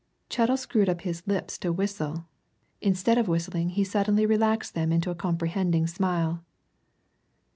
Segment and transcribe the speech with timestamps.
[0.31, 2.25] Chettle screwed his lips up to whistle
[2.81, 6.43] instead of whistling he suddenly relaxed them to a comprehending smile.